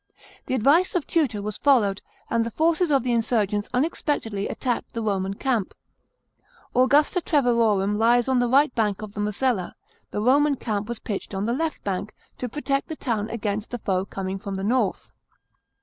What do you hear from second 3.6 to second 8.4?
unexpectedly attacked the Roman camp. Augusta Treverorum lies on